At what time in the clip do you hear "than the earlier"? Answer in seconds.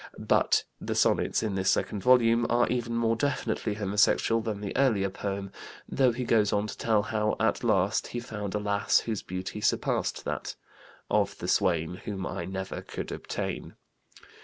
4.41-5.11